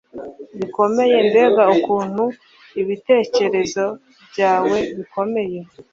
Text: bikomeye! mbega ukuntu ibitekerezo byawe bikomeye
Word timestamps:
bikomeye! 0.59 1.17
mbega 1.29 1.63
ukuntu 1.77 2.23
ibitekerezo 2.81 3.85
byawe 4.31 4.77
bikomeye 4.97 5.59